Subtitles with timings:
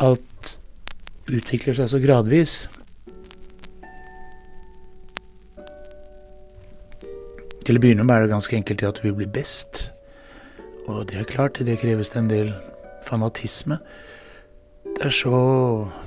[0.00, 0.58] alt
[1.30, 2.54] utvikler seg så gradvis.
[7.66, 9.90] Til å begynne med er det ganske enkelt at du vil bli best.
[10.88, 12.54] Og det er klart, det kreves det en del
[13.06, 13.78] fanatisme.
[14.96, 15.36] Det er så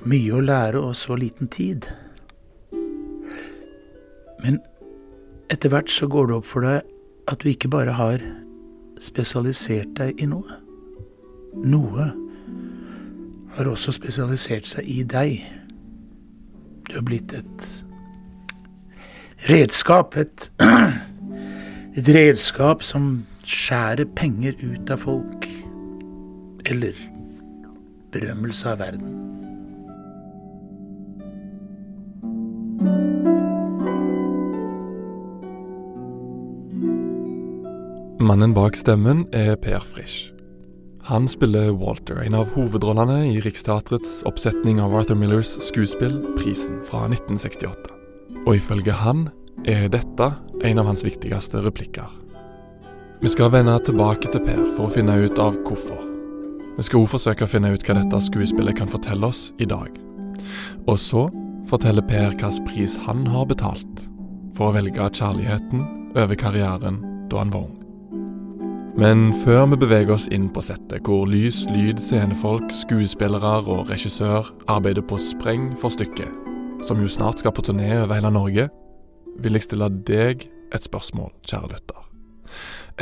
[0.09, 1.87] mye å lære og så liten tid.
[4.43, 4.59] Men
[5.53, 6.81] etter hvert så går det opp for deg
[7.31, 8.25] at du ikke bare har
[8.99, 10.59] spesialisert deg i noe.
[11.63, 12.09] Noe
[13.55, 15.43] har også spesialisert seg i deg.
[16.89, 17.67] Du har blitt et
[19.49, 20.49] redskap, et,
[21.97, 25.49] et redskap som skjærer penger ut av folk.
[26.65, 26.97] Eller
[28.13, 29.19] berømmelse av verden.
[38.23, 40.32] Mannen bak stemmen er Per Frisch.
[41.05, 47.09] Han spiller Walter, en av hovedrollene i Riksteatrets oppsetning av Arthur Millers skuespill 'Prisen' fra
[47.09, 47.91] 1968.
[48.47, 49.25] Og ifølge han
[49.67, 50.29] er dette
[50.63, 52.07] en av hans viktigste replikker.
[53.19, 55.99] Vi skal vende tilbake til Per for å finne ut av hvorfor.
[56.77, 59.91] Vi skal òg forsøke å finne ut hva dette skuespillet kan fortelle oss i dag.
[60.87, 61.27] Og så
[61.67, 64.07] forteller Per hvilken pris han har betalt
[64.55, 65.83] for å velge kjærligheten
[66.15, 67.82] over karrieren da han var ung.
[68.93, 74.51] Men før vi beveger oss inn på settet, hvor lys, lyd, scenefolk, skuespillere og regissør
[74.69, 76.29] arbeider på spreng for stykket,
[76.85, 78.67] som jo snart skal på turné over hele Norge,
[79.41, 82.03] vil jeg stille deg et spørsmål, kjære lytter.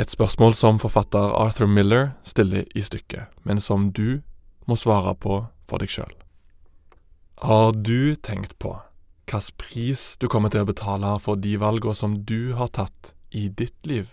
[0.00, 4.22] Et spørsmål som forfatter Arthur Miller stiller i stykket, men som du
[4.64, 6.16] må svare på for deg sjøl.
[7.44, 8.78] Har du tenkt på
[9.28, 13.50] hvilken pris du kommer til å betale for de valgene som du har tatt i
[13.52, 14.08] ditt liv?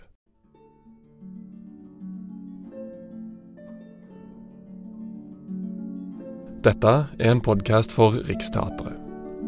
[6.60, 8.92] Dette er en podkast for Riksteatret.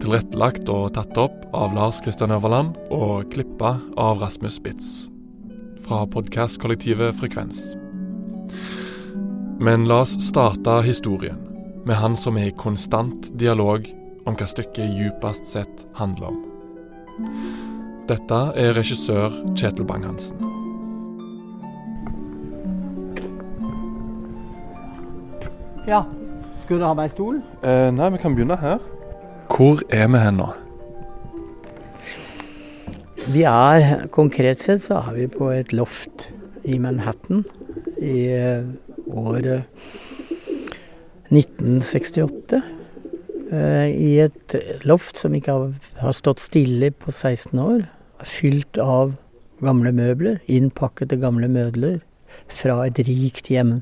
[0.00, 4.86] Tilrettelagt og tatt opp av Lars Kristian Øverland og klippa av Rasmus Spitz.
[5.84, 7.74] Fra podkastkollektivet Frekvens.
[9.61, 11.36] Men la oss starte historien
[11.84, 13.84] med han som er i konstant dialog
[14.24, 16.40] om hva stykket djupest sett handler om.
[18.08, 20.40] Dette er regissør Kjetil Bang-Hansen.
[25.84, 26.06] Ja.
[26.62, 27.40] Skulle du ha meg stol?
[27.67, 28.78] Eh, nei, vi kan begynne her.
[29.50, 30.46] Hvor er vi hen nå?
[33.33, 36.28] Vi er, konkret sett så er vi på et loft
[36.67, 37.42] i Manhattan
[38.02, 38.67] i uh,
[39.06, 39.67] året
[41.30, 42.62] 1968.
[43.52, 44.56] Uh, I et
[44.86, 47.86] loft som ikke har, har, stått stille på 16 år.
[48.27, 49.14] Fylt av
[49.62, 52.00] gamle møbler, innpakkede gamle møbler
[52.50, 53.80] fra et rikt hjem.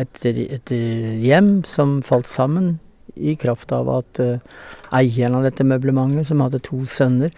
[0.00, 0.72] Et, et
[1.20, 2.78] hjem som falt sammen
[3.16, 4.38] i kraft av at uh,
[4.94, 7.34] eieren av dette møblementet, som hadde to sønner,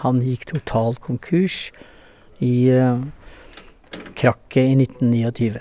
[0.00, 1.68] han gikk totalt konkurs
[2.40, 3.02] i uh,
[4.18, 5.60] krakket i 1929.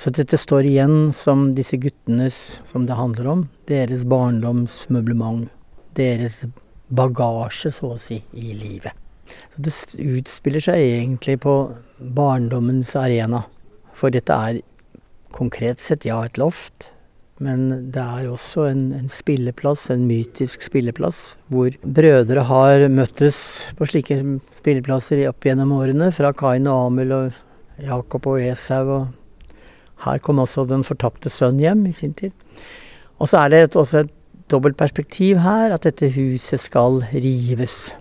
[0.00, 5.50] Så dette står igjen som disse guttenes, som det handler om, deres barndomsmøblement.
[5.98, 6.44] Deres
[6.88, 8.96] bagasje, så å si, i livet.
[9.52, 9.74] Så det
[10.16, 11.54] utspiller seg egentlig på
[12.00, 13.44] barndommens arena.
[13.92, 14.62] For dette er
[15.34, 16.90] konkret sett, ja, et loft.
[17.40, 23.38] Men det er også en, en, spilleplass, en mytisk spilleplass, hvor brødre har møttes
[23.78, 24.18] på slike
[24.58, 26.10] spilleplasser opp gjennom årene.
[26.12, 27.40] Fra Kain og Amel og
[27.80, 28.92] Jakob og Esau.
[28.98, 29.54] Og
[30.04, 32.36] her kom også Den fortapte sønn hjem i sin tid.
[33.20, 34.12] Og så er det et, også et
[34.52, 37.94] dobbelt perspektiv her, at dette huset skal rives.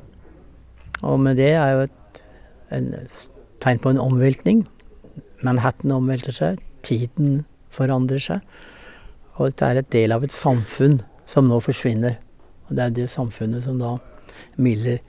[1.00, 1.96] Og med det er jo et
[2.76, 2.94] en,
[3.64, 4.64] tegn på en omveltning.
[5.46, 8.46] Manhattan omvelter seg, tiden forandrer seg.
[9.38, 12.18] Og dette er et del av et samfunn som nå forsvinner.
[12.68, 13.96] Og det er det samfunnet som da
[14.60, 15.00] Miller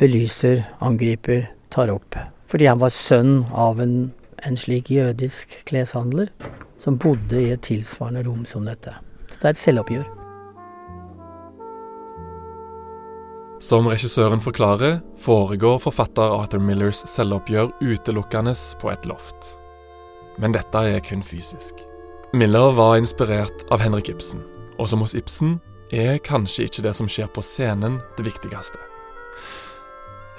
[0.00, 2.16] belyser, angriper, tar opp.
[2.50, 4.10] Fordi han var sønn av en,
[4.42, 6.32] en slik jødisk kleshandler
[6.82, 8.96] som bodde i et tilsvarende rom som dette.
[9.30, 10.10] Så det er et selvoppgjør.
[13.62, 19.52] Som regissøren forklarer, foregår forfatter Arthur Millers selvoppgjør utelukkende på et loft.
[20.38, 21.82] Men dette er kun fysisk.
[22.32, 24.40] Miller var inspirert av Henrik Ibsen,
[24.78, 25.58] og som hos Ibsen
[25.92, 28.80] er kanskje ikke det som skjer på scenen, det viktigste.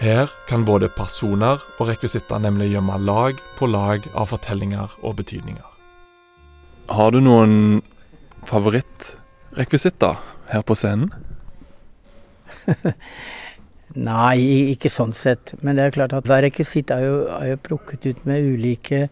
[0.01, 5.69] Her kan både personer og rekvisitter nemlig gjemme lag på lag av fortellinger og betydninger.
[6.89, 7.83] Har du noen
[8.49, 10.17] favorittrekvisitter
[10.49, 11.13] her på scenen?
[13.93, 15.53] Nei, ikke sånn sett.
[15.61, 19.07] Men det er klart at hver rekvisitt er jo, er jo plukket ut med ulike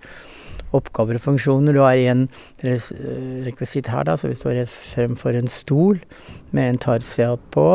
[0.78, 1.76] oppgaver og funksjoner.
[1.76, 2.28] Du har en
[2.62, 6.02] rekvisitt her, da, så vi står rett fremfor en stol
[6.56, 7.68] med en tarsia på,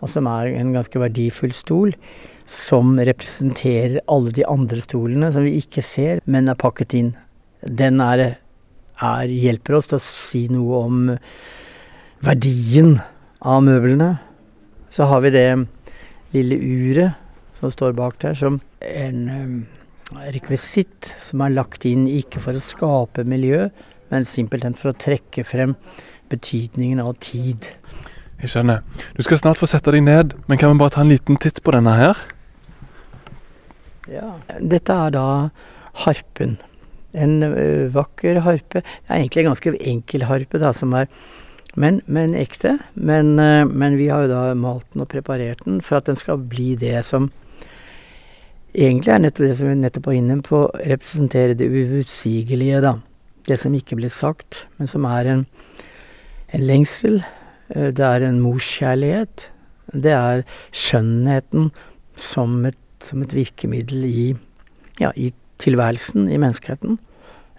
[0.00, 1.94] og som er en ganske verdifull stol.
[2.50, 7.12] Som representerer alle de andre stolene som vi ikke ser, men er pakket inn.
[7.62, 8.24] Den er,
[8.98, 11.04] er, hjelper oss til å si noe om
[12.26, 12.96] verdien
[13.40, 14.16] av møblene.
[14.90, 15.46] Så har vi det
[16.34, 19.68] lille uret som står bak der, som en
[20.34, 23.68] rekvisitt som er lagt inn ikke for å skape miljø,
[24.10, 25.76] men simpelthen for å trekke frem
[26.30, 27.70] betydningen av tid.
[28.40, 28.82] Jeg skjønner.
[29.16, 31.60] Du skal snart få sette deg ned, men kan vi bare ta en liten titt
[31.62, 32.20] på denne her?
[34.10, 34.32] Ja.
[34.58, 35.26] Dette er da
[36.06, 36.56] harpen.
[37.12, 37.42] En
[37.94, 38.82] vakker harpe.
[38.82, 41.10] Det er egentlig en ganske enkel harpe, da, som er
[41.78, 42.78] men, men ekte.
[42.94, 46.40] Men, men vi har jo da malt den og preparert den for at den skal
[46.50, 47.30] bli det som
[48.74, 50.62] egentlig er nettopp det som vi nettopp var inne på,
[50.92, 52.96] representerer det uutsigelige, da.
[53.48, 55.46] Det som ikke blir sagt, men som er en,
[56.54, 57.22] en lengsel.
[57.70, 59.48] Det er en morskjærlighet.
[59.90, 60.44] Det er
[60.76, 61.70] skjønnheten
[62.18, 64.26] som et, som et virkemiddel i,
[65.00, 65.30] ja, i
[65.62, 66.98] tilværelsen, i menneskeheten.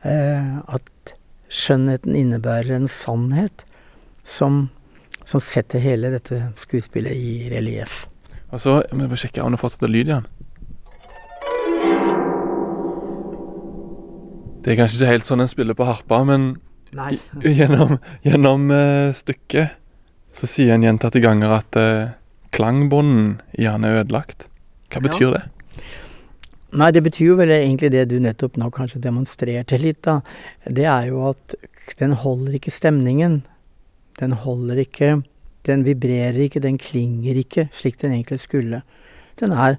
[0.08, 1.16] Eh, at
[1.52, 3.66] skjønnheten innebærer en sannhet
[4.24, 4.70] som,
[5.26, 8.06] som setter hele dette skuespillet i relieff.
[8.52, 10.30] Og så må vi bare sjekke om du fortsatt er lyd igjen.
[14.62, 16.52] Det er kanskje ikke helt sånn en spiller på harpa, men
[17.42, 19.78] gjennom, gjennom uh, stykket
[20.38, 22.12] så sier en gjentatte ganger at uh,
[22.54, 24.46] klangbånden i han er ødelagt.
[24.92, 25.42] Hva betyr det?
[26.78, 30.20] Nei, det betyr jo vel egentlig det du nettopp nå kanskje demonstrerte litt, da.
[30.64, 31.56] Det er jo at
[32.00, 33.42] den holder ikke stemningen.
[34.20, 35.22] Den holder ikke
[35.62, 38.80] Den vibrerer ikke, den klinger ikke slik den egentlig skulle.
[39.38, 39.76] Den er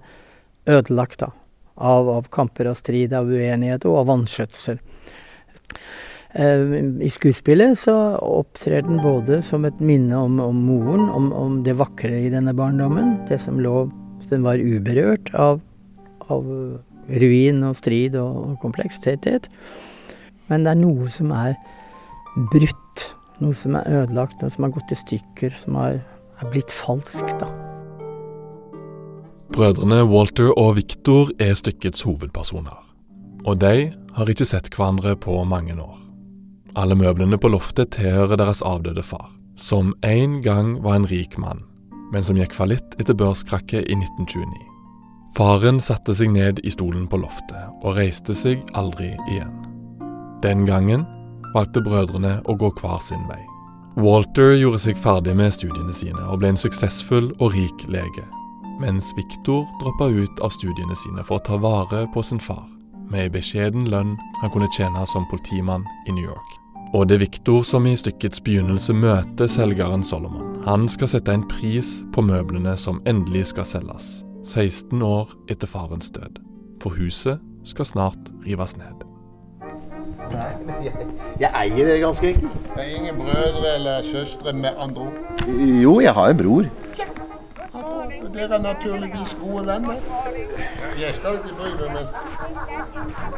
[0.71, 1.33] ødelagt, da.
[1.77, 4.81] Av, av kamper og strid, av uenighet og av vanskjøtsel.
[6.33, 6.75] Eh,
[7.05, 11.77] I skuespillet så opptrer den både som et minne om, om moren, om, om det
[11.81, 13.19] vakre i denne barndommen.
[13.29, 13.91] Det som lå
[14.31, 15.59] Den var uberørt av,
[16.33, 16.47] av
[17.21, 19.51] ruin og strid og, og kompleksitet.
[20.49, 21.59] Men det er noe som er
[22.55, 23.11] brutt.
[23.43, 26.01] Noe som er ødelagt, noe som har gått i stykker, som har,
[26.41, 27.72] er blitt falskt, da.
[29.53, 32.79] Brødrene Walter og Victor er stykkets hovedpersoner.
[33.45, 35.99] Og de har ikke sett hverandre på mange år.
[36.77, 39.29] Alle møblene på loftet tilhører deres avdøde far,
[39.61, 41.61] som en gang var en rik mann,
[42.15, 44.57] men som gikk fallitt etter børskrakket i 1929.
[45.37, 49.53] Faren satte seg ned i stolen på loftet og reiste seg aldri igjen.
[50.41, 51.05] Den gangen
[51.53, 53.43] valgte brødrene å gå hver sin vei.
[54.01, 58.25] Walter gjorde seg ferdig med studiene sine og ble en suksessfull og rik lege,
[58.83, 62.67] mens Victor droppa ut av studiene sine for å ta vare på sin far,
[63.11, 66.59] med ei beskjeden lønn han kunne tjene som politimann i New York.
[66.93, 70.59] Og det er Victor som i stykkets begynnelse møter selgeren Solomon.
[70.67, 74.11] Han skal sette en pris på møblene som endelig skal selges,
[74.45, 76.43] 16 år etter farens død.
[76.83, 79.07] For huset skal snart rives ned.
[80.33, 80.51] Nei,
[80.85, 81.09] jeg,
[81.41, 82.69] jeg eier det ganske enkelt.
[82.75, 85.49] Det er ingen brødre eller søstre med andre ord.
[85.83, 86.69] Jo, jeg har en bror.
[88.23, 89.95] Og dere er naturligvis gode venner.
[91.01, 92.07] Jeg skal ikke bry meg, men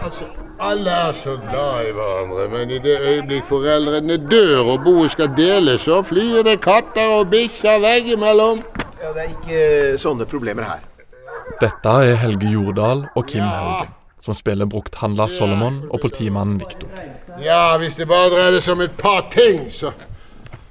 [0.05, 0.25] Altså,
[0.61, 5.31] alle er så glad i hverandre, men i det øyeblikk foreldrene dør og boet skal
[5.37, 8.62] deles, så flyr det katter og bikkjer veggimellom.
[9.00, 10.85] Ja, det er ikke sånne problemer her.
[11.61, 16.88] Dette er Helge Jordal og Kim Haugen, som spiller brukthandler Solomon og politimannen Victor.
[17.41, 19.95] Ja, hvis det bare dreide seg om et par ting, så,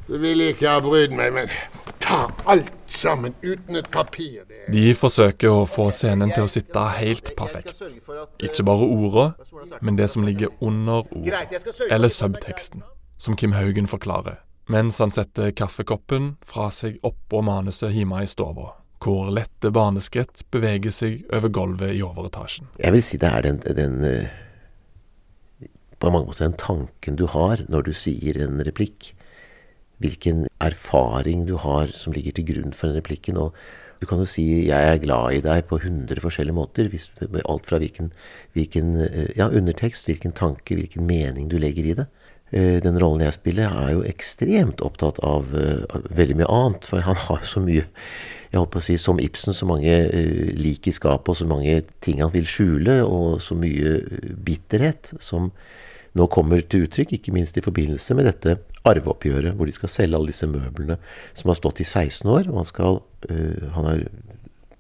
[0.08, 1.52] så ville jeg ikke ha brydd meg, men
[2.04, 2.72] ta alt
[3.04, 4.44] sammen uten et papir.
[4.72, 7.84] De forsøker å få scenen til å sitte helt perfekt.
[8.44, 11.34] Ikke bare ordene, men det som ligger under ord,
[11.90, 12.84] eller subteksten,
[13.18, 14.40] som Kim Haugen forklarer,
[14.72, 18.72] mens han setter kaffekoppen fra seg oppå manuset hjemme i stua,
[19.04, 22.70] hvor lette barneskritt beveger seg over gulvet i overetasjen.
[22.80, 24.40] Jeg vil si det er den, den eh,
[26.00, 29.14] På mange måter den tanken du har når du sier en replikk.
[30.04, 33.40] Hvilken erfaring du har som ligger til grunn for den replikken.
[33.40, 33.56] Og
[34.02, 36.90] du kan jo si 'jeg er glad i deg' på hundre forskjellige måter.
[36.90, 37.10] Hvis,
[37.48, 38.12] alt fra hvilken,
[38.54, 42.08] hvilken eh, ja, undertekst, hvilken tanke, hvilken mening du legger i det.
[42.52, 46.86] Eh, Den rollen jeg spiller, er jo ekstremt opptatt av, eh, av veldig mye annet.
[46.86, 47.86] For han har så mye
[48.54, 51.46] jeg holdt på å si, Som Ibsen, så mange uh, lik i skapet og så
[51.50, 53.96] mange ting han vil skjule, og så mye
[54.46, 55.50] bitterhet som
[56.14, 60.18] nå kommer til uttrykk, ikke minst i forbindelse med dette arveoppgjøret, hvor de skal selge
[60.18, 61.00] alle disse møblene
[61.34, 62.50] som har stått i 16 år.
[62.52, 64.04] og Han, skal, øh, han har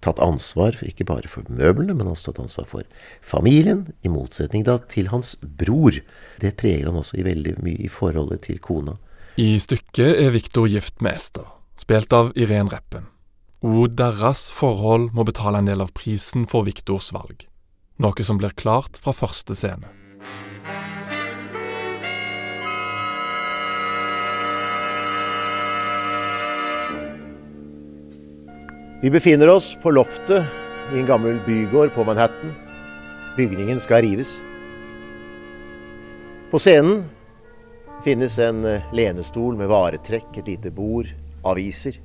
[0.03, 2.83] tatt ansvar ikke bare for møblene, men også tatt ansvar for
[3.25, 5.97] familien, i motsetning da til hans bror.
[6.43, 8.97] Det preger han også i veldig mye i forholdet til kona.
[9.39, 11.47] I stykket er Viktor gift med Ester,
[11.81, 13.09] spilt av Irén Reppen.
[13.63, 17.47] Og deres forhold må betale en del av prisen for Viktors valg.
[18.03, 19.89] Noe som blir klart fra første scene.
[29.03, 30.45] Vi befinner oss på loftet
[30.93, 32.53] i en gammel bygård på Manhattan.
[33.37, 34.37] Bygningen skal rives.
[36.51, 37.01] På scenen
[38.05, 41.11] finnes en eh, lenestol med varetrekk, et lite bord,
[41.43, 41.99] aviser.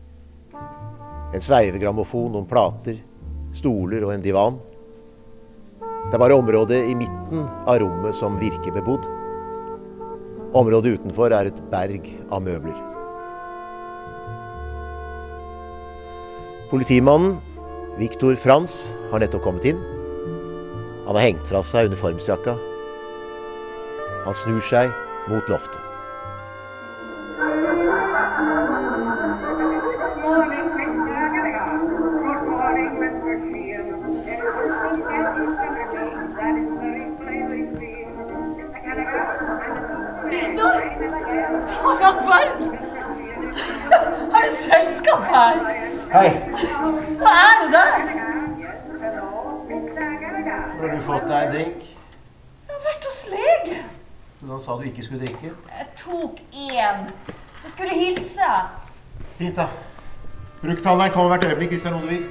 [1.30, 2.98] En sveivegrammofon, noen plater,
[3.54, 4.58] stoler og en divan.
[5.78, 9.06] Det er bare området i midten av rommet som virker bebodd.
[10.50, 12.87] Området utenfor er et berg av møbler.
[16.68, 17.38] Politimannen,
[17.96, 19.78] Viktor Frans, har nettopp kommet inn.
[21.06, 22.58] Han har hengt fra seg uniformsjakka.
[24.26, 24.92] Han snur seg
[25.32, 25.77] mot loftet.
[50.80, 51.86] Har du fått deg en drink?
[52.68, 53.78] Jeg har vært hos lege.
[54.48, 55.50] Da sa du ikke skulle drikke.
[55.50, 57.08] Jeg tok én.
[57.64, 58.50] Jeg skulle hilse.
[59.38, 59.66] Fint, da.
[60.62, 62.24] Brukthandleren kommer hvert øyeblikk hvis det er noe du vil.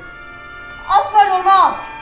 [0.95, 1.93] Alt var normalt.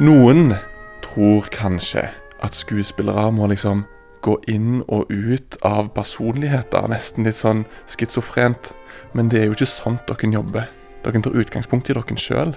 [0.00, 0.54] Noen
[1.02, 2.06] tror kanskje
[2.40, 3.84] at skuespillere må liksom
[4.22, 8.72] gå inn og ut av personligheter, nesten litt sånn schizofrent.
[9.12, 10.70] Men det er jo ikke sånt dere jobber.
[11.02, 12.54] Dere tar utgangspunkt i dere sjøl.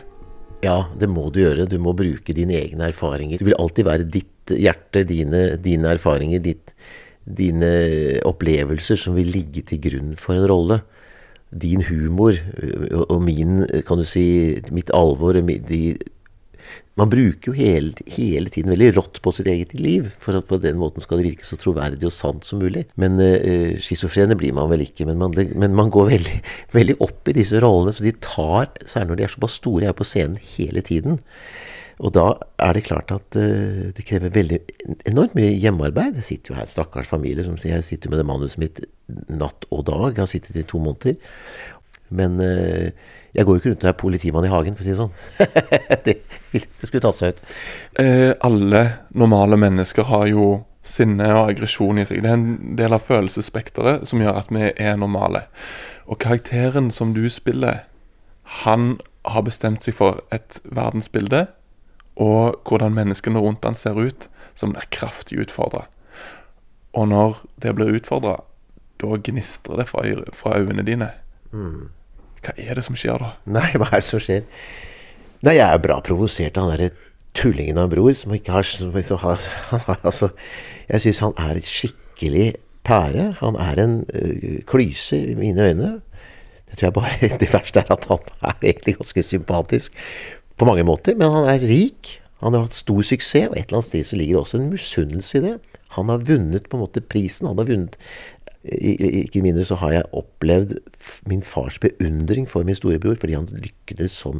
[0.63, 1.67] Ja, det må du gjøre.
[1.67, 3.39] Du må bruke dine egne erfaringer.
[3.39, 6.73] Det vil alltid være ditt hjerte, dine, dine erfaringer, ditt,
[7.23, 7.71] dine
[8.27, 10.79] opplevelser som vil ligge til grunn for en rolle.
[11.53, 12.39] Din humor
[13.03, 14.25] og min, kan du si,
[14.73, 15.81] mitt alvor og de,
[16.99, 20.59] Man bruker jo hele, hele tiden veldig rått på sitt eget liv, for at på
[20.61, 22.85] den måten skal det virke så troverdig og sant som mulig.
[23.01, 25.07] Men uh, schizofrene blir man vel ikke.
[25.09, 26.37] Men man, men man går veldig,
[26.77, 29.97] veldig opp i disse rollene, så de tar, særlig når de er såpass store, er
[29.97, 31.17] på scenen hele tiden.
[32.03, 32.27] Og da
[32.61, 34.61] er det klart at uh, det krever veldig
[35.09, 36.21] enormt mye hjemmearbeid.
[36.21, 38.85] Jeg sitter jo her, stakkars familie, som sier jeg sitter med det manuset mitt
[39.33, 40.11] natt og dag.
[40.13, 41.17] Jeg har sittet i to måneder.
[42.13, 42.91] Men eh,
[43.33, 45.13] jeg går jo ikke rundt og er politimann i hagen, for å si det sånn.
[46.05, 46.17] det,
[46.53, 47.41] det skulle tatt seg ut.
[48.03, 48.83] Eh, alle
[49.17, 50.51] normale mennesker har jo
[50.83, 52.21] sinne og aggresjon i seg.
[52.23, 55.45] Det er en del av følelsesspekteret som gjør at vi er normale.
[56.05, 57.85] Og karakteren som du spiller,
[58.63, 61.47] han har bestemt seg for et verdensbilde
[62.19, 65.87] og hvordan menneskene rundt han ser ut, som blir kraftig utfordra.
[66.93, 68.37] Og når det blir utfordra,
[69.01, 70.03] da gnistrer det fra,
[70.37, 71.09] fra øynene dine.
[72.43, 73.33] Hva er det som skjer da?
[73.57, 74.45] Nei, hva er det som skjer?
[75.43, 76.91] Nei, jeg er bra provosert av han derre
[77.37, 79.47] tullingen av en bror som ikke har, som ikke har
[80.07, 80.29] Altså,
[80.87, 82.47] jeg syns han er et skikkelig
[82.87, 83.29] pære.
[83.39, 85.93] Han er en uh, klyse i mine øyne.
[86.69, 89.95] Det tror jeg bare Det verste er at han er egentlig ganske sympatisk
[90.57, 92.19] på mange måter, men han er rik.
[92.43, 94.69] Han har hatt stor suksess, og et eller annet sted så ligger det også en
[94.69, 95.53] misunnelse i det.
[95.95, 97.47] Han har vunnet på en måte prisen.
[97.47, 97.97] Han har vunnet
[98.63, 100.77] Ikke mindre så har jeg opplevd
[101.27, 104.39] min fars beundring for min storebror, fordi han lyktes som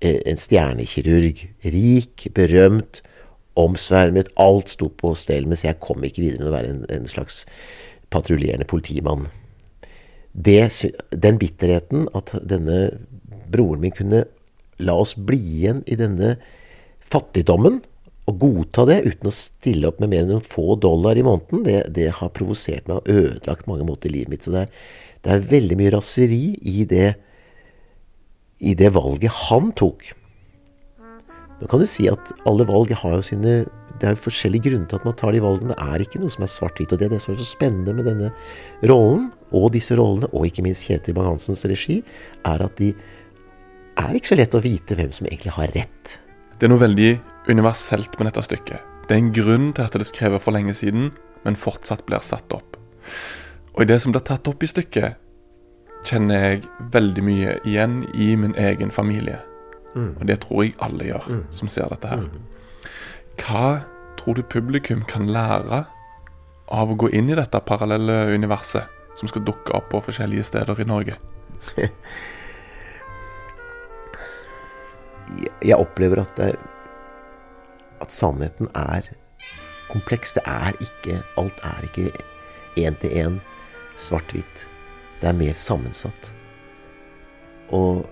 [0.00, 1.40] eh, en stjernekirurg.
[1.64, 3.00] Rik, berømt,
[3.56, 4.28] omsvermet.
[4.36, 7.46] Alt sto på stell, mens jeg kom ikke videre med å være en, en slags
[8.12, 9.30] patruljerende politimann.
[10.32, 12.90] Det, den bitterheten at denne
[13.52, 14.24] broren min kunne
[14.82, 16.36] la oss bli igjen i denne
[17.12, 17.82] fattigdommen
[18.32, 21.66] og godta det uten å stille opp med mer enn noen få dollar i måneden,
[21.66, 24.46] det, det har provosert meg og ødelagt mange måter i livet mitt.
[24.46, 24.72] Så det er,
[25.22, 27.12] det er veldig mye raseri i det,
[28.62, 30.08] i det valget han tok.
[31.60, 33.62] Nå kan du si at alle valg har jo sine
[34.00, 35.76] Det er jo forskjellige grunner til at man tar de valgene.
[35.76, 36.90] Det er ikke noe som er svart-hvitt.
[36.90, 38.32] Og det er det som er så spennende med denne
[38.90, 42.00] rollen, og disse rollene, og ikke minst Kjetil Bang-Hansens regi,
[42.48, 42.88] er at de
[44.00, 46.16] er ikke så lett å vite hvem som egentlig har rett.
[46.62, 47.08] Det er noe veldig
[47.50, 48.82] universelt med dette stykket.
[49.08, 51.08] Det er en grunn til at det er skrevet for lenge siden,
[51.42, 52.76] men fortsatt blir satt opp.
[53.74, 55.16] Og i det som blir tatt opp i stykket,
[56.06, 56.60] kjenner jeg
[56.94, 59.40] veldig mye igjen i min egen familie.
[59.96, 62.28] Og det tror jeg alle gjør som ser dette her.
[63.42, 63.72] Hva
[64.20, 65.82] tror du publikum kan lære
[66.70, 70.78] av å gå inn i dette parallelle universet som skal dukke opp på forskjellige steder
[70.78, 71.18] i Norge?
[75.62, 76.54] jeg opplever at, det,
[78.02, 79.08] at sannheten er
[79.92, 80.34] kompleks.
[80.36, 82.10] Det er ikke Alt er ikke
[82.80, 83.40] én til én
[84.00, 84.66] svart-hvitt.
[85.20, 86.32] Det er mer sammensatt.
[87.72, 88.06] Og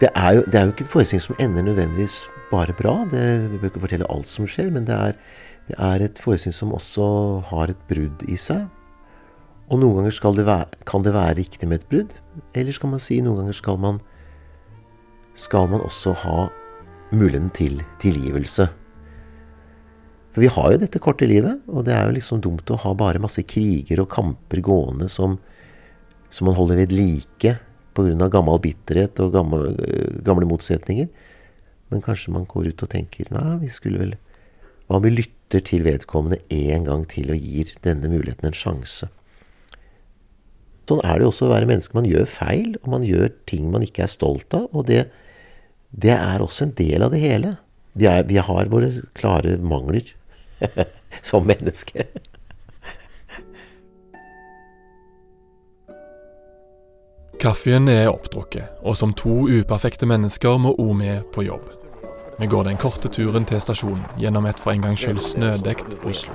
[0.00, 2.20] det er, jo, det er jo ikke en forestilling som ender nødvendigvis
[2.52, 3.00] bare bra.
[3.10, 5.16] Det, vi bør ikke fortelle alt som skjer, men det er,
[5.68, 7.08] det er et forestilling som også
[7.50, 8.68] har et brudd i seg.
[9.68, 12.12] Og noen ganger det være, kan det være riktig med et brudd.
[12.56, 14.00] Eller skal man si noen ganger skal man,
[15.36, 16.48] skal man også ha
[17.12, 18.68] muligheten til tilgivelse.
[20.32, 22.92] For vi har jo dette korte livet, og det er jo liksom dumt å ha
[22.96, 25.36] bare masse kriger og kamper gående som,
[26.30, 27.56] som man holder ved like
[27.98, 28.28] pga.
[28.28, 29.74] gammel bitterhet og gamle,
[30.22, 31.08] gamle, motsetninger.
[31.90, 34.16] Men kanskje man går ut og tenker nei, vi skulle vel
[34.88, 39.08] Hva om vi lytter til vedkommende en gang til og gir denne muligheten en sjanse?
[40.88, 41.96] Sånn er det jo også å være menneske.
[41.98, 44.70] Man gjør feil, og man gjør ting man ikke er stolt av.
[44.72, 45.04] Og det,
[45.92, 47.56] det er også en del av det hele.
[47.98, 50.14] Vi, er, vi har våre klare mangler
[51.28, 52.08] som menneske.
[57.38, 61.68] Kaffen er oppdrukket, og som to uperfekte mennesker må Omi på jobb.
[62.38, 66.34] Vi går den korte turen til stasjonen gjennom et for en gangs skyld snødekt Oslo.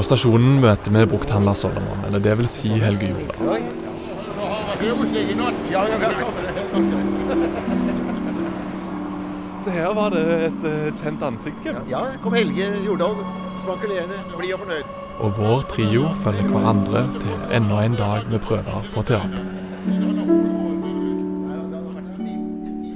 [0.00, 3.58] På stasjonen møter vi brukthandler Solomon, eller det vil si Helge Jordal.
[9.60, 11.68] Så her var det et uh, kjent ansikt.
[11.92, 13.20] Ja, kom Helge Jordal.
[13.60, 14.88] Spankulerende, blid og fornøyd
[15.20, 19.42] og vår trio følger hverandre til enda en dag med prøver på teater.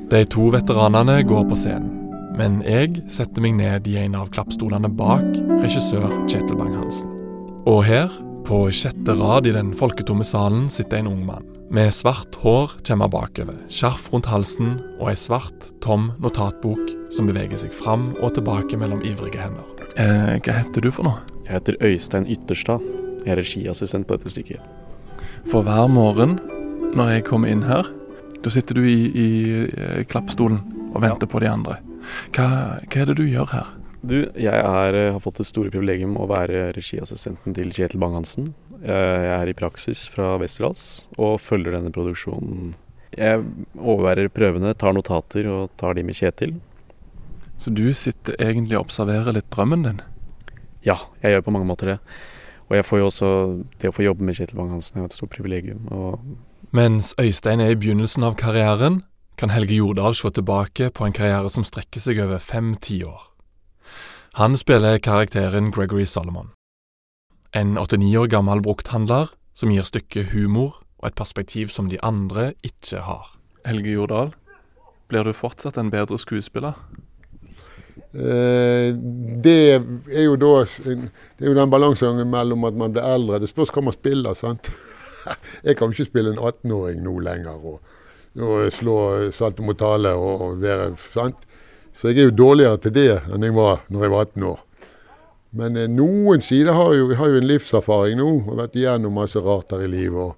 [0.09, 2.04] De to veteranene går på scenen,
[2.39, 5.27] men jeg setter meg ned i en av klappstolene bak
[5.63, 7.11] regissør Kjetil Bang-Hansen.
[7.71, 8.11] Og her,
[8.45, 11.47] på sjette rad i den folketomme salen, sitter en ung mann.
[11.75, 17.59] Med svart hår kommer bakover, skjerf rundt halsen og ei svart, tom notatbok som beveger
[17.63, 19.65] seg fram og tilbake mellom ivrige hender.
[19.97, 21.23] Eh, hva heter du for noe?
[21.47, 22.85] Jeg heter Øystein Ytterstad.
[23.25, 24.61] Jeg er regiassistent på dette stykket.
[25.51, 26.37] For hver morgen
[26.95, 27.89] når jeg kommer inn her,
[28.45, 29.29] da sitter du i, i
[30.03, 30.61] i klappstolen
[30.93, 31.33] og venter ja.
[31.33, 31.81] på de andre.
[32.35, 32.47] Hva,
[32.83, 33.73] hva, er det du gjør her?
[34.05, 38.53] Du, jeg er, eh, har fått det store privilegium å være regiassistenten til Kjetil Bang-Hansen.
[38.85, 42.75] Jeg er i praksis fra Westerdals og følger denne produksjonen.
[43.17, 43.41] Jeg
[43.79, 46.59] overværer prøvene, tar notater og tar de med Kjetil.
[47.57, 50.01] Så du sitter egentlig og observerer litt drømmen din?
[50.85, 51.99] Ja, jeg gjør på mange måter det.
[52.69, 53.29] Og jeg får jo også
[53.81, 55.87] Det å få jobbe med Kjetil Bang-Hansen er et stort privilegium.
[56.75, 59.03] Mens Øystein er i begynnelsen av karrieren,
[59.37, 63.23] kan Helge Jordal se tilbake på en karriere som strekker seg over fem tiår.
[64.39, 66.53] Han spiller karakteren Gregory Solomon.
[67.55, 72.53] En 89 år gammel brukthandler som gir stykket humor og et perspektiv som de andre
[72.67, 73.29] ikke har.
[73.67, 74.35] Helge Jordal,
[75.09, 76.75] blir du fortsatt en bedre skuespiller?
[78.15, 78.95] Eh,
[79.43, 83.39] det er jo da Det er jo den balansegangen mellom at man blir eldre.
[83.39, 84.35] Det spørs hva man spiller.
[84.35, 84.71] sant?
[85.65, 87.81] Jeg kan jo ikke spille en 18-åring nå lenger og,
[88.43, 88.99] og slå
[89.35, 91.39] saltomortale og, og være sant?
[91.95, 94.63] Så jeg er jo dårligere til det enn jeg var når jeg var 18 år.
[95.55, 99.41] Men eh, noen sider har jo, har jo en livserfaring nå og vært igjennom masse
[99.43, 100.19] rart her i livet.
[100.19, 100.35] Og,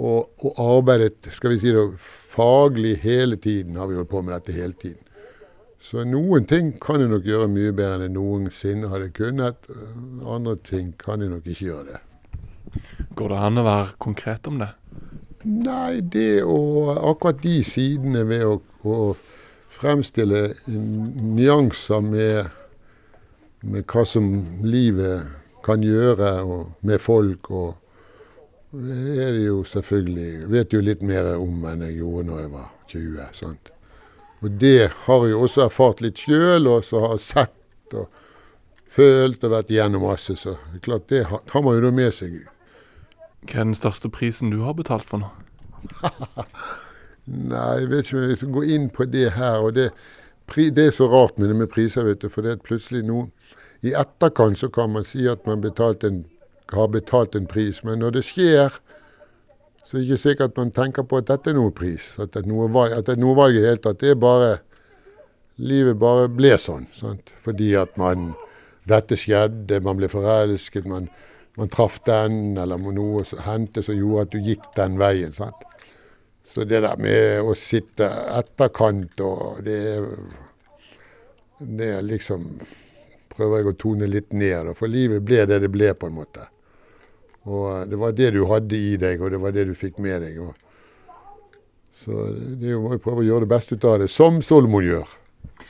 [0.00, 1.84] og, og, arbeidet skal vi si det,
[2.32, 3.76] faglig hele tiden.
[3.76, 5.04] Har vi holdt på med dette hele tiden.
[5.80, 9.68] Så noen ting kan jeg nok gjøre mye bedre enn jeg noensinne hadde kunnet.
[10.24, 12.00] Andre ting kan jeg nok ikke gjøre det.
[13.16, 14.68] Går det an å være konkret om det?
[15.40, 18.96] Nei, det og akkurat de sidene ved å, å
[19.72, 22.50] fremstille nyanser med,
[23.64, 24.28] med, hva som
[24.60, 25.30] livet
[25.64, 26.34] kan gjøre
[26.84, 31.96] med folk, og det er det jo selvfølgelig Vet jo litt mer om enn jeg
[31.98, 33.24] gjorde når jeg var 20.
[33.34, 33.72] sant?
[34.40, 38.06] Og det har jeg også erfart litt sjøl, og så har sett og
[38.94, 40.36] følt og vært igjennom masse.
[40.38, 42.38] Så det er klart det har man jo da med seg.
[43.46, 45.30] Hva er den største prisen du har betalt for nå?
[47.30, 49.64] Nei, jeg vet ikke om jeg skal gå inn på det her.
[49.64, 49.90] og det,
[50.56, 52.28] det er så rart med det med priser, vet du.
[52.28, 53.28] For det er plutselig nå
[53.86, 56.24] I etterkant så kan man si at man betalt en,
[56.72, 58.74] har betalt en pris, men når det skjer,
[59.84, 62.12] så er det ikke sikkert man tenker på at dette er noe pris.
[62.20, 64.02] At det er noe valg, at det er noe valg i hele tatt.
[64.02, 64.58] Det er bare
[65.60, 66.86] Livet bare ble sånn.
[66.96, 67.32] Sant?
[67.44, 68.30] Fordi at man
[68.88, 71.10] Dette skjedde, man ble forelsket, man,
[71.58, 75.32] man traff den, eller noe hendte som gjorde at du gikk den veien.
[75.34, 75.66] Sant?
[76.50, 80.06] Så det der med å sitte etterkant og det er
[81.60, 82.46] Det liksom
[83.30, 86.42] Prøver jeg å tone litt ned, for livet ble det det ble, på en måte.
[87.48, 90.26] Og det var det du hadde i deg, og det var det du fikk med
[90.26, 90.40] deg.
[91.96, 92.26] Så
[92.60, 95.14] det må jo prøve å gjøre det beste ut av det, som Solomon gjør.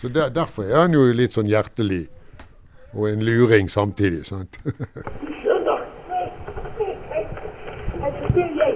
[0.01, 2.09] Så der, Derfor er han jo litt sånn hjertelig,
[2.97, 4.25] og en luring samtidig.
[4.27, 4.59] sant?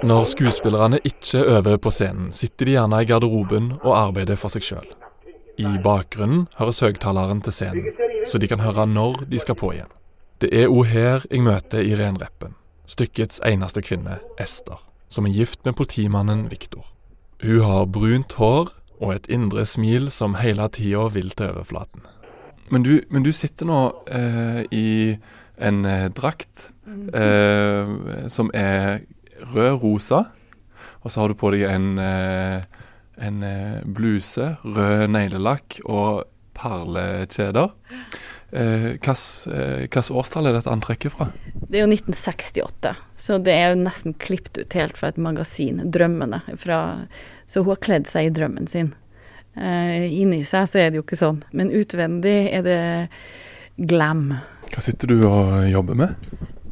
[0.05, 4.61] Når skuespillerne ikke øver på scenen, sitter de gjerne i garderoben og arbeider for seg
[4.61, 4.89] sjøl.
[5.57, 7.87] I bakgrunnen høres høyttaleren til scenen,
[8.29, 9.89] så de kan høre når de skal på igjen.
[10.41, 12.53] Det er òg her jeg møter Irene Reppen,
[12.85, 14.77] stykkets eneste kvinne, Ester,
[15.09, 16.85] som er gift med politimannen Viktor.
[17.41, 18.69] Hun har brunt hår
[19.01, 22.05] og et indre smil som hele tida vil til overflaten.
[22.69, 24.87] Men du, men du sitter nå eh, i
[25.57, 26.69] en eh, drakt
[27.13, 29.01] eh, som er
[29.53, 30.23] rød-rosa,
[31.03, 32.63] og så har du på deg en, eh,
[33.21, 36.25] en eh, bluse, rød neglelakk og
[36.57, 37.69] perlekjeder.
[38.55, 41.29] Eh, Hvilket årstall er dette antrekket fra?
[41.67, 45.81] Det er jo 1968, så det er jo nesten klippet ut helt fra et magasin,
[45.91, 46.55] 'Drømmene'.
[46.57, 47.07] Fra,
[47.47, 48.93] så hun har kledd seg i drømmen sin.
[49.55, 52.79] Inni seg så er det jo ikke sånn, men utvendig er det
[53.87, 54.33] glam.
[54.71, 56.15] Hva sitter du og jobber med?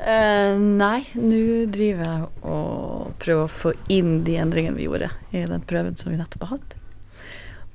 [0.04, 5.46] Eh, nei, nå driver jeg og prøver å få inn de endringene vi gjorde i
[5.48, 6.76] den prøven som vi nettopp har hatt.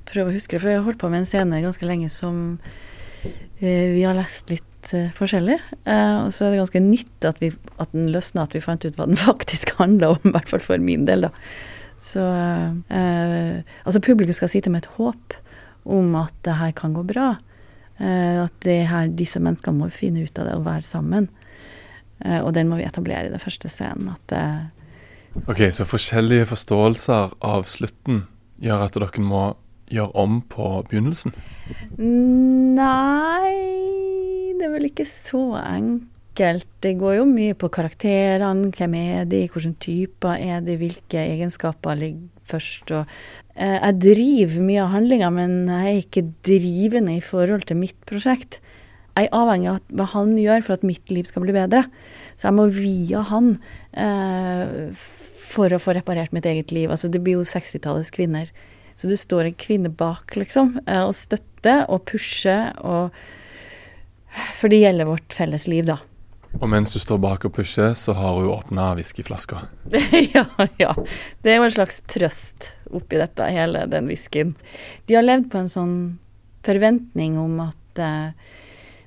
[0.09, 2.59] Prøver å huske det, for jeg har holdt på med en scene ganske lenge som
[2.59, 3.25] uh,
[3.61, 5.57] vi har lest litt eh, forskjellig.
[5.87, 7.49] Uh, og så er det ganske nytt at, vi,
[7.81, 10.63] at den løsna, at vi fant ut hva den faktisk handla om, i hvert fall
[10.65, 11.33] for min del, da.
[11.99, 15.35] Så uh, Altså, publikum skal sitte med et håp
[15.89, 17.33] om at det her kan gå bra.
[17.97, 21.31] Uh, at det her, disse menneskene må finne ut av det og være sammen.
[22.25, 24.11] Eh, og den må vi etablere i den første scenen.
[24.15, 24.67] At eh,
[25.47, 28.23] Ok, Så forskjellige forståelser av slutten
[28.59, 29.43] gjør at dere må
[29.89, 31.33] gjøre om på begynnelsen?
[31.97, 33.53] Nei,
[34.57, 36.67] det er vel ikke så enkelt.
[36.83, 38.71] Det går jo mye på karakterene.
[38.75, 42.91] Hvem er de, hvilke typer er de, hvilke egenskaper ligger først.
[42.95, 43.05] Og,
[43.55, 47.99] eh, jeg driver mye av handlinga, men jeg er ikke drivende i forhold til mitt
[48.09, 48.59] prosjekt.
[49.19, 51.83] Jeg er avhengig av hva han gjør for at mitt liv skal bli bedre.
[52.39, 53.55] Så jeg må via han
[53.91, 54.91] eh,
[55.49, 56.91] for å få reparert mitt eget liv.
[56.91, 58.51] Altså, det blir jo 60-tallets kvinner.
[58.99, 63.11] Så det står en kvinne bak, liksom, eh, og støtter og pusher og
[64.59, 65.95] For det gjelder vårt felles liv, da.
[66.59, 69.63] Og mens du står bak og pusher, så har hun åpna whiskyflaska.
[70.35, 70.45] ja,
[70.77, 70.91] ja.
[71.41, 74.53] Det er jo en slags trøst oppi dette, hele den whiskyen.
[75.09, 75.97] De har levd på en sånn
[76.65, 78.53] forventning om at eh,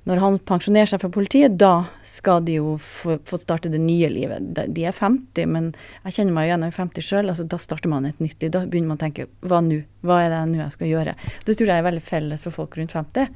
[0.08, 4.08] når han pensjonerer seg fra politiet, da skal de jo få, få starte det nye
[4.10, 4.48] livet.
[4.56, 5.68] De, er 50, men
[6.02, 7.30] jeg kjenner meg igjen, jeg er 50 sjøl.
[7.30, 8.50] Altså, da starter man et nytt liv.
[8.54, 9.82] Da begynner man å tenke hva nå?
[10.02, 11.14] Hva er det nå jeg skal gjøre?
[11.46, 13.30] Det tror jeg er veldig felles for folk rundt 50.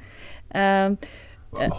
[0.51, 0.97] Uh,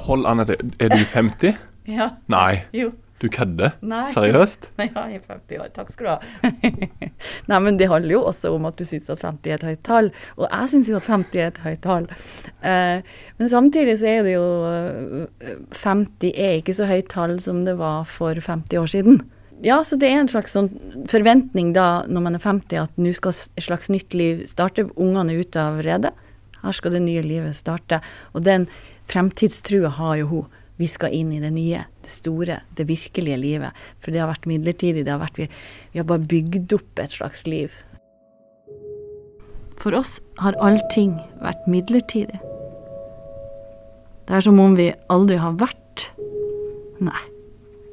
[0.07, 0.47] Hold an.
[0.47, 1.61] Er du 50?
[1.89, 2.11] ja.
[2.33, 2.95] Nei, Jo.
[3.23, 3.77] Du kødder?
[4.13, 4.69] Seriøst?
[4.81, 5.71] Nei, ja, jeg er 50 år.
[5.77, 6.51] Takk skal du ha.
[7.51, 9.83] Nei, men det handler jo også om at du syns at 50 er et høyt
[9.87, 10.13] tall.
[10.37, 12.07] Og jeg syns jo at 50 er et høyt tall.
[12.67, 17.65] Eh, men samtidig så er det jo eh, 50 er ikke så høyt tall som
[17.67, 19.21] det var for 50 år siden.
[19.65, 20.71] Ja, så det er en slags sånn
[21.11, 24.87] forventning da, når man er 50, at nå skal et slags nytt liv starte.
[24.95, 26.15] Ungene er ute av redet.
[26.63, 27.99] Her skal det nye livet starte.
[28.39, 28.69] Og den
[29.11, 30.55] fremtidstrua har jo hun.
[30.79, 33.79] Vi skal inn i det nye, det store, det virkelige livet.
[33.99, 35.05] For det har vært midlertidig.
[35.07, 35.49] Det har vært, vi,
[35.93, 37.75] vi har bare bygd opp et slags liv.
[39.79, 42.39] For oss har allting vært midlertidig.
[44.29, 46.11] Det er som om vi aldri har vært.
[47.03, 47.23] Nei,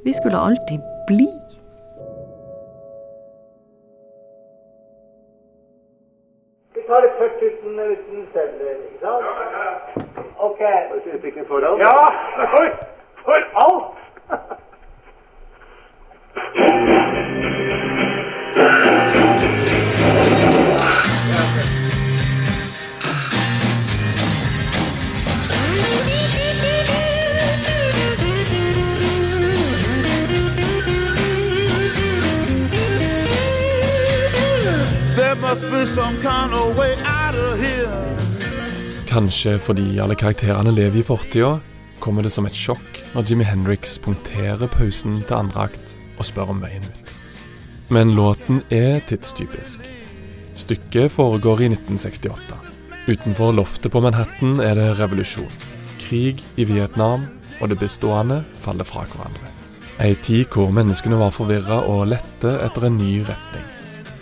[0.06, 1.30] vi skulle alltid bli.
[6.76, 9.45] Vi tar det først uten, uten støvler, ikke sant?
[10.46, 10.62] Ok.
[11.14, 11.80] Etikken foran?
[11.80, 11.92] Ja,
[12.52, 12.66] for,
[13.26, 13.96] for alt!
[35.16, 38.15] There must be some kind of way out of here.
[39.16, 41.54] Kanskje fordi alle karakterene lever i fortida,
[42.04, 46.52] kommer det som et sjokk når Jimmy Hendrix punkterer pausen til andre akt og spør
[46.52, 47.14] om veien ut.
[47.96, 49.80] Men låten er tidstypisk.
[50.60, 52.60] Stykket foregår i 1968.
[53.08, 55.60] Utenfor loftet på Manhattan er det revolusjon.
[56.04, 57.30] Krig i Vietnam,
[57.62, 59.56] og det bestående faller fra hverandre.
[60.04, 63.68] Ei tid hvor menneskene var forvirra og lette etter en ny retning.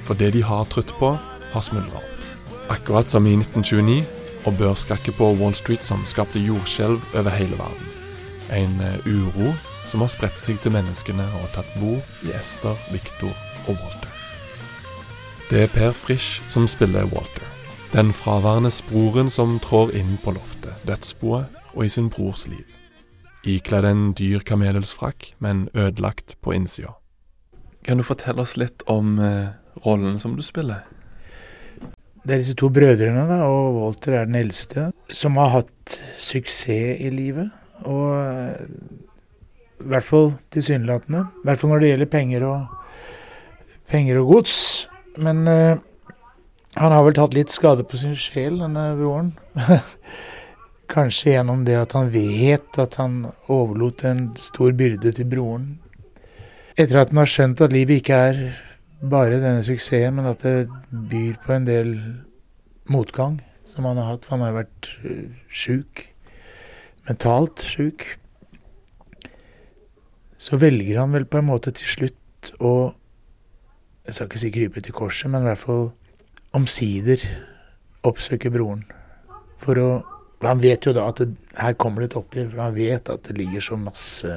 [0.05, 2.27] For det de har trutt på, har smuldra opp.
[2.69, 4.03] Akkurat som i 1929
[4.45, 7.93] og børskrakket på Wall Street som skapte jordskjelv over hele verden.
[8.51, 9.53] En eh, uro
[9.91, 13.33] som har spredt seg til menneskene og tatt bo i Ester, Victor
[13.67, 14.13] og Walter.
[15.49, 17.45] Det er Per Frisch som spiller Walter.
[17.93, 22.65] Den fraværende broren som trår inn på loftet, dødsboet og i sin brors liv.
[23.43, 26.95] Ikledd en dyr kamelullsfrakk, men ødelagt på innsida.
[27.83, 29.51] Kan du fortelle oss litt om eh,
[29.85, 30.87] rollen som du spiller?
[32.23, 37.01] Det er disse to brødrene, da, og Walter er den eldste, som har hatt suksess
[37.03, 37.51] i livet.
[37.83, 38.61] Og eh,
[39.83, 41.25] i hvert fall tilsynelatende.
[41.43, 42.61] I hvert fall når det gjelder penger og,
[43.91, 44.57] penger og gods.
[45.19, 45.75] Men uh,
[46.79, 49.33] han har vel tatt litt skade på sin sjel, denne broren.
[50.93, 55.73] Kanskje gjennom det at han vet at han overlot en stor byrde til broren.
[56.73, 58.41] Etter at han har skjønt at livet ikke er
[59.09, 61.93] bare denne suksessen, men at det byr på en del
[62.91, 64.25] motgang som han har hatt.
[64.25, 66.05] For han har vært uh, sjuk.
[67.07, 68.05] Mentalt sjuk.
[70.39, 72.93] Så velger han vel på en måte til slutt å
[74.03, 75.85] Jeg skal ikke si krype til korset, men i hvert fall
[76.51, 77.21] omsider
[78.03, 78.83] oppsøke broren.
[79.63, 79.91] For å
[80.43, 83.21] Han vet jo da at det, her kommer det et oppgjør, for han vet at
[83.23, 84.27] det ligger så masse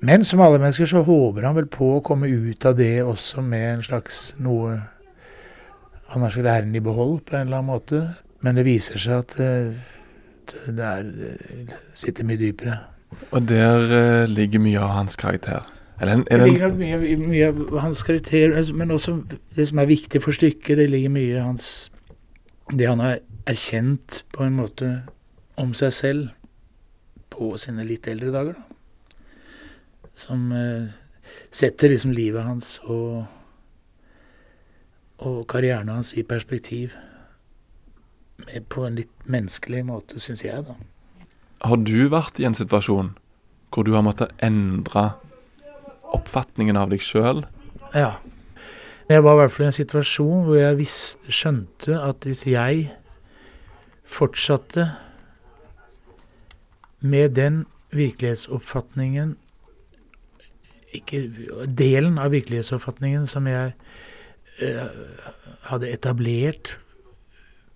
[0.00, 3.42] men som alle mennesker så håper han vel på å komme ut av det også
[3.42, 4.78] med en slags noe
[6.08, 7.98] Han har sikkert æren i behold på en eller annen måte.
[8.40, 9.34] Men det viser seg at
[10.72, 11.10] det er,
[11.92, 12.78] sitter mye dypere.
[13.36, 15.66] Og der uh, ligger mye av hans karakter?
[16.00, 19.18] Eller en, det ligger nok mye, mye, av hans karakter, altså, men også
[19.56, 20.78] det som er viktig for stykket.
[20.78, 21.90] Det ligger mye av hans
[22.72, 24.88] Det han har erkjent på en måte
[25.56, 26.26] om seg selv
[27.32, 28.56] på sine litt eldre dager.
[28.56, 28.67] da
[30.18, 30.88] som eh,
[31.54, 33.24] setter liksom livet hans og,
[35.22, 36.96] og karrieren hans i perspektiv.
[38.70, 40.76] På en litt menneskelig måte, syns jeg, da.
[41.66, 43.14] Har du vært i en situasjon
[43.74, 45.10] hvor du har måttet endre
[46.16, 47.42] oppfatningen av deg sjøl?
[47.92, 48.16] Ja.
[49.08, 52.88] Jeg var i hvert fall i en situasjon hvor jeg visste, skjønte at hvis jeg
[54.08, 54.90] fortsatte
[57.00, 57.62] med den
[57.94, 59.36] virkelighetsoppfatningen
[60.96, 61.22] ikke
[61.66, 63.74] delen av virkelighetsoppfatningen som jeg
[64.62, 64.86] uh,
[65.68, 66.76] hadde etablert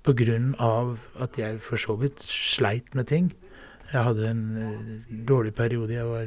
[0.02, 0.38] pga.
[1.20, 3.32] at jeg for så vidt sleit med ting.
[3.92, 5.94] Jeg hadde en uh, dårlig periode.
[5.94, 6.26] Jeg var,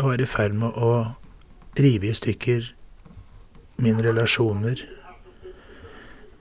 [0.00, 1.14] var i ferd med å
[1.78, 2.74] rive i stykker
[3.82, 4.84] mine relasjoner.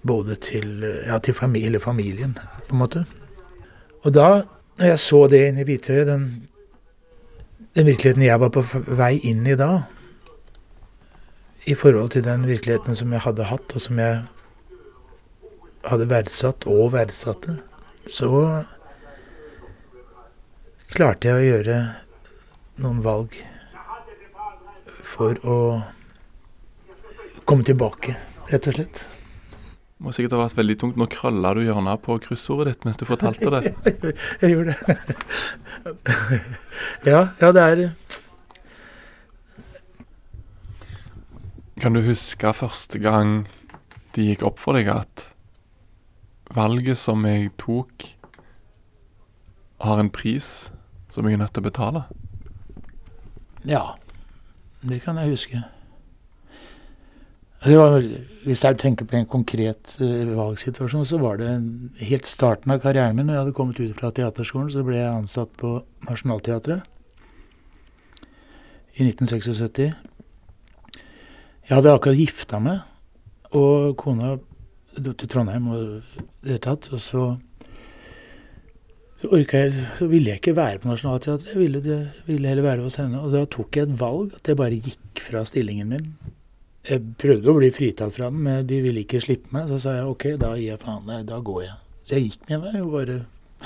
[0.04, 3.06] Både til, ja, til familie, familien, på en måte.
[4.04, 4.44] Og da,
[4.78, 6.26] når jeg så det inne i Hvitøyet, den
[7.74, 9.86] den virkeligheten jeg var på vei inn i da,
[11.66, 14.22] i forhold til den virkeligheten som jeg hadde hatt, og som jeg
[15.88, 17.58] hadde verdsatt og verdsatte,
[18.06, 18.30] så
[20.94, 21.80] klarte jeg å gjøre
[22.84, 23.40] noen valg
[25.14, 25.58] for å
[27.50, 28.16] komme tilbake,
[28.52, 29.06] rett og slett.
[30.04, 30.98] Det må sikkert ha vært veldig tungt.
[31.00, 33.70] Nå krølla du hjørnet på kryssordet ditt mens du fortalte det.
[34.42, 34.96] jeg gjorde det.
[37.14, 37.84] ja, ja, det er
[41.80, 43.48] Kan du huske første gang
[44.18, 45.24] det gikk opp for deg at
[46.52, 48.10] valget som jeg tok,
[49.88, 50.50] har en pris
[51.08, 52.04] som jeg er nødt til å betale?
[53.64, 53.86] Ja,
[54.84, 55.64] det kan jeg huske.
[57.64, 58.02] Var,
[58.44, 61.52] hvis jeg tenker på en konkret uh, valgsituasjon, så var det
[62.04, 63.30] helt starten av karrieren min.
[63.30, 65.78] Når jeg hadde kommet ut fra teaterskolen, så ble jeg ansatt på
[66.10, 66.84] Nationaltheatret
[69.00, 69.94] i 1976.
[71.64, 72.84] Jeg hadde akkurat gifta meg,
[73.56, 74.36] og kona
[75.00, 75.82] dro til Trondheim og
[76.44, 76.92] det hele tatt.
[76.92, 77.30] Og så,
[79.24, 81.56] så orka jeg Så ville jeg ikke være på Nationaltheatret.
[81.56, 83.24] Jeg ville, det, ville heller være hos henne.
[83.24, 86.16] Og da tok jeg et valg, at jeg bare gikk fra stillingen min
[86.84, 89.70] jeg prøvde å bli fritatt fra den, men de ville ikke slippe meg.
[89.72, 91.12] Så sa jeg ok, da gir jeg faen.
[91.28, 91.78] Da går jeg.
[92.04, 93.20] Så jeg gikk med meg og bare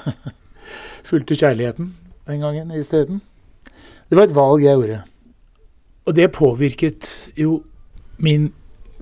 [1.09, 1.95] fulgte kjærligheten
[2.27, 3.23] den gangen isteden.
[4.07, 4.99] Det var et valg jeg gjorde.
[6.07, 7.61] Og det påvirket jo
[8.23, 8.51] min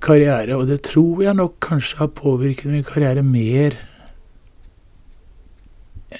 [0.01, 3.75] karriere, og det tror jeg nok kanskje har påvirket min karriere mer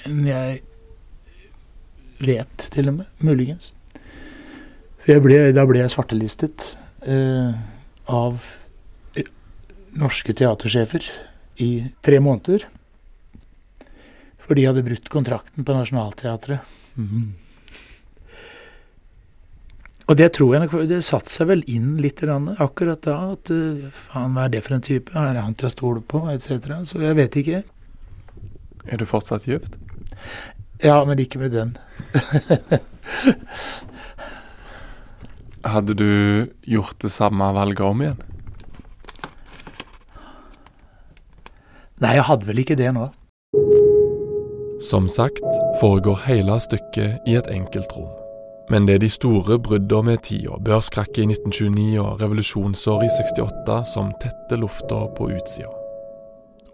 [0.04, 0.60] enn jeg
[2.20, 3.08] vet, til og med.
[3.24, 3.72] Muligens.
[5.00, 6.74] For ble, da ble jeg svartelistet.
[7.06, 7.54] Uh,
[8.06, 8.38] av
[9.96, 11.06] norske teatersjefer
[11.62, 11.70] i
[12.04, 12.66] tre måneder.
[14.46, 16.62] For de hadde brutt kontrakten på Nationaltheatret.
[16.96, 17.34] Mm.
[20.06, 23.16] Og det tror jeg nok Det satte seg vel inn litt akkurat da.
[23.34, 25.10] At uh, faen, hva er det for en type?
[25.18, 26.22] Er det han til å stole på?
[26.30, 26.46] Etc.
[26.86, 27.64] Så jeg vet ikke.
[28.86, 29.74] Er du fortsatt gift?
[30.84, 31.76] Ja, men ikke med den.
[35.66, 38.20] Hadde du gjort det samme valget om igjen?
[41.96, 43.08] Nei, jeg hadde vel ikke det nå.
[44.84, 45.42] Som sagt
[45.80, 48.12] foregår hele stykket i et enkelt rom.
[48.70, 53.78] Men det er de store bruddene med tida, børskrakket i 1929 og revolusjonsåret i 68,
[53.94, 55.70] som tetter lufta på utsida.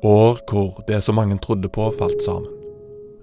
[0.03, 2.49] År hvor det som mange trodde på, falt sammen.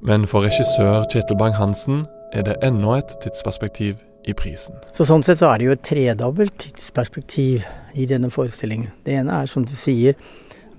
[0.01, 4.75] Men for regissør Kjetil Bang-Hansen er det ennå et tidsperspektiv i prisen.
[4.93, 8.91] Så Sånn sett så er det jo et tredobbelt tidsperspektiv i denne forestillingen.
[9.05, 10.17] Det ene er, som du sier,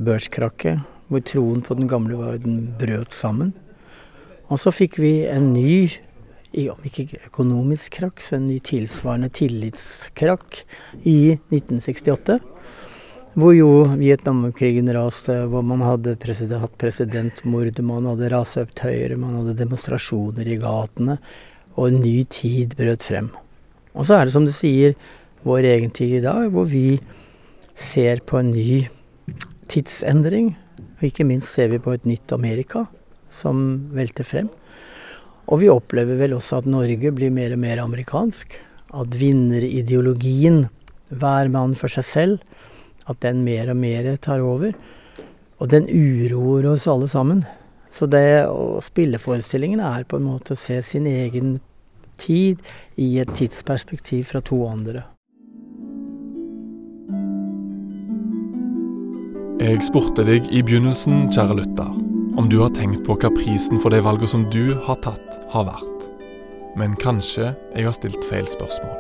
[0.01, 3.53] børskrakket, hvor troen på den gamle verden brøt sammen.
[4.51, 5.91] Og så fikk vi en ny,
[6.71, 10.65] om ikke økonomisk krakk, så en ny tilsvarende tillitskrakk
[11.07, 12.41] i 1968.
[13.39, 19.55] Hvor jo Vietnamkrigen raste, hvor man hadde president, hatt presidentmord, man hadde raseopptøyer, man hadde
[19.61, 21.21] demonstrasjoner i gatene,
[21.77, 23.31] og en ny tid brøt frem.
[23.95, 24.95] Og så er det som du sier,
[25.47, 27.01] vår egen tid i dag, hvor vi
[27.75, 28.87] ser på en ny
[29.71, 30.53] tidsendring.
[30.99, 32.85] Og ikke minst ser vi på et nytt Amerika
[33.33, 34.51] som velter frem.
[35.51, 38.53] Og vi opplever vel også at Norge blir mer og mer amerikansk.
[38.95, 40.65] At vinnerideologien,
[41.11, 42.45] hver mann for seg selv,
[43.11, 44.75] at den mer og mer tar over.
[45.59, 47.43] Og den uroer oss alle sammen.
[47.91, 51.59] Så det å spille forestillingene er på en måte å se sin egen
[52.21, 52.61] tid
[53.01, 55.03] i et tidsperspektiv fra to andre.
[59.61, 61.91] Jeg spurte deg i begynnelsen, kjære lytter,
[62.41, 65.67] om du har tenkt på hva prisen for de valgene som du har tatt, har
[65.69, 66.07] vært.
[66.81, 68.97] Men kanskje jeg har stilt feil spørsmål.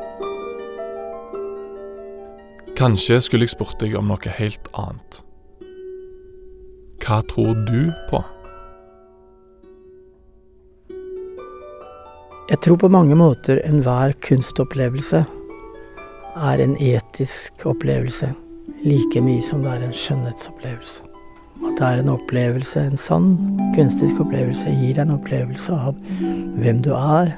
[2.76, 5.22] Kanskje skulle jeg spurt deg om noe helt annet.
[7.00, 8.20] Hva tror du på?
[12.50, 15.20] Jeg tror på mange måter enhver kunstopplevelse
[16.50, 18.32] er en etisk opplevelse
[18.82, 21.04] like mye som det er en skjønnhetsopplevelse.
[21.60, 23.28] At det er en opplevelse, en sann
[23.76, 26.02] kunstisk opplevelse, gir deg en opplevelse av
[26.58, 27.36] hvem du er,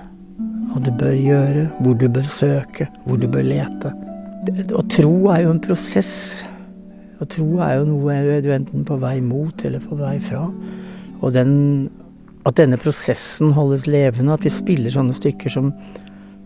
[0.70, 3.92] hva du bør gjøre, hvor du bør søke, hvor du bør lete.
[4.72, 6.14] Å tro er jo en prosess.
[7.20, 10.46] Å tro er jo noe du er enten på vei mot eller på vei fra.
[11.20, 11.52] Og den,
[12.48, 15.70] at denne prosessen holdes levende, at vi spiller sånne stykker som,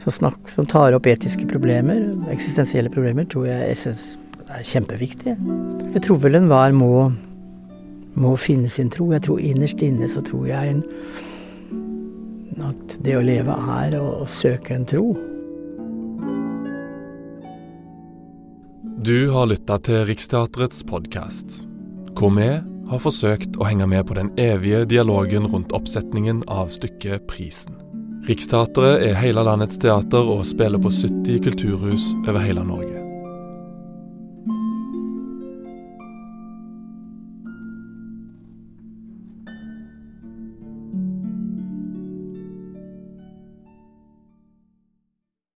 [0.02, 4.04] som, snakk, som tar opp etiske problemer, eksistensielle problemer, tror jeg essens
[4.52, 5.37] er kjempeviktig.
[5.94, 6.90] Jeg tror vel enhver må,
[8.14, 9.09] må finne sin tro.
[9.14, 10.76] Jeg tror innerst inne så tror jeg
[12.66, 15.09] at det å leve er å, å søke en tro.
[19.06, 21.61] Du har lytta til Riksteatrets podkast,
[22.16, 22.48] hvor vi
[22.90, 27.79] har forsøkt å henge med på den evige dialogen rundt oppsetningen av stykket Prisen.
[28.27, 32.95] Riksteatret er hele landets teater og spiller på 70 kulturhus over hele Norge.